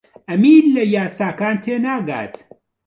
[0.27, 2.35] ئەمیر لە یاساکان تێناگات.